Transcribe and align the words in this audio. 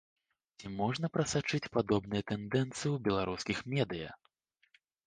Ці 0.61 0.71
можна 0.79 1.11
прасачыць 1.17 1.69
падобныя 1.77 2.27
тэндэнцыі 2.33 2.89
ў 2.95 3.07
беларускіх 3.11 3.57
медыя? 3.77 4.21